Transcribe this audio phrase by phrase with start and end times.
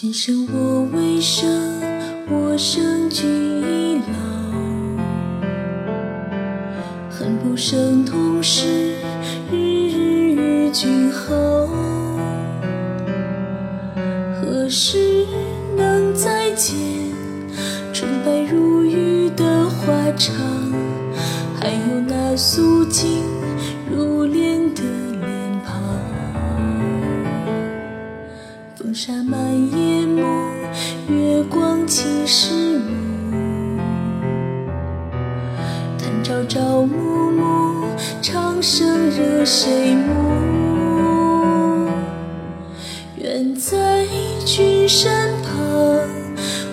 [0.00, 1.82] 今生我未生，
[2.30, 4.12] 我生君已老。
[7.10, 8.94] 恨不生同时，
[9.50, 11.34] 日日与君好。
[14.40, 15.26] 何时
[15.76, 16.76] 能再见
[17.92, 20.32] 纯白如玉的花场？
[21.60, 23.24] 还有那素净
[23.90, 24.80] 如莲的
[25.26, 25.82] 脸庞。
[28.76, 29.47] 风沙满夜幕，
[31.88, 33.80] 月光侵湿幕。
[35.98, 37.86] 叹朝朝暮暮，
[38.20, 41.88] 长生惹谁慕？
[43.16, 44.06] 愿在
[44.44, 45.10] 君身
[45.42, 45.50] 旁，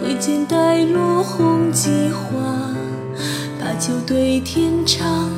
[0.00, 2.72] 挥剑带落红几花，
[3.58, 5.28] 把酒对天唱，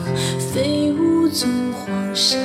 [0.52, 2.36] 飞舞纵黄沙。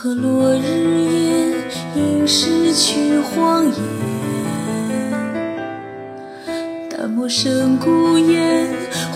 [0.00, 1.52] 和落日烟，
[1.96, 3.72] 应是去荒野。
[6.88, 8.68] 大漠深孤烟，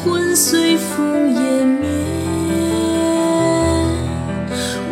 [0.02, 1.88] 魂随风湮灭。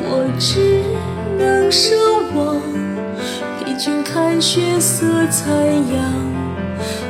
[0.05, 0.81] 我只
[1.37, 1.97] 能守
[2.37, 2.61] 望，
[3.59, 5.53] 陪君看血色残
[5.93, 6.15] 阳，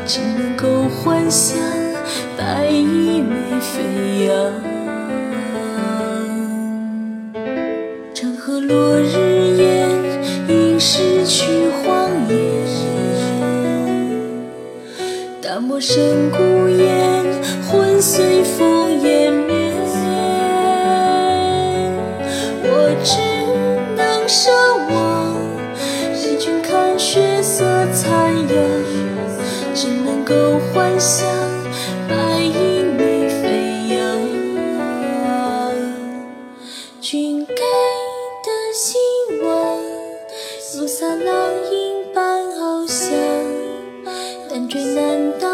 [0.06, 1.58] 只能够幻想
[2.34, 4.79] 白衣袂飞扬。
[8.70, 9.90] 落日烟，
[10.46, 12.36] 应是去荒野。
[15.42, 16.38] 大漠深孤
[16.68, 17.24] 烟，
[17.68, 19.72] 魂随风湮灭。
[22.62, 23.18] 我只
[23.96, 24.52] 能守
[24.94, 25.34] 望，
[26.14, 28.54] 陪君看血色残阳，
[29.74, 31.26] 只能够幻想
[40.80, 41.36] 好似浪
[41.70, 43.14] 影般翱翔
[44.48, 45.49] 难追难挡